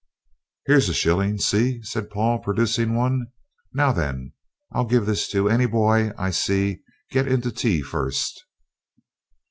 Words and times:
"Here's 0.65 0.89
a 0.89 0.95
shilling, 0.95 1.37
see," 1.37 1.83
said 1.83 2.09
Paul, 2.09 2.39
producing 2.39 2.95
one. 2.95 3.27
"Now 3.71 3.91
then, 3.91 4.31
I'll 4.71 4.87
give 4.87 5.05
this 5.05 5.27
to 5.29 5.47
any 5.47 5.67
boy 5.67 6.09
I 6.17 6.31
see 6.31 6.79
get 7.11 7.27
into 7.27 7.51
tea 7.51 7.83
first!" 7.83 8.43